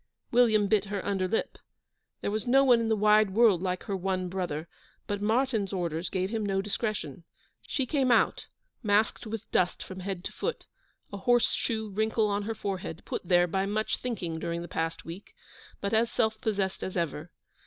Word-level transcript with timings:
William 0.31 0.67
bit 0.67 0.85
her 0.85 1.05
under 1.05 1.27
lip. 1.27 1.59
There 2.21 2.31
was 2.31 2.47
no 2.47 2.63
one 2.63 2.79
in 2.79 2.89
the 2.89 2.95
wide 2.95 3.29
world 3.35 3.61
like 3.61 3.83
her 3.83 3.95
one 3.95 4.29
brother, 4.29 4.67
but 5.05 5.21
Martyn's 5.21 5.71
orders 5.71 6.09
gave 6.09 6.31
him 6.31 6.43
no 6.43 6.59
discretion. 6.59 7.23
She 7.67 7.85
came 7.85 8.11
out, 8.11 8.47
masked 8.81 9.27
with 9.27 9.51
dust 9.51 9.83
from 9.83 9.99
head 9.99 10.23
to 10.23 10.31
foot, 10.33 10.65
a 11.13 11.17
horse 11.17 11.51
shoe 11.51 11.91
wrinkle 11.91 12.27
on 12.29 12.41
her 12.45 12.55
forehead, 12.55 13.03
put 13.05 13.21
here 13.29 13.45
by 13.45 13.67
much 13.67 13.97
thinking 13.97 14.39
during 14.39 14.63
the 14.63 14.67
past 14.67 15.05
week, 15.05 15.35
but 15.81 15.93
as 15.93 16.09
self 16.09 16.41
possessed 16.41 16.81
as 16.83 16.97
ever. 16.97 17.31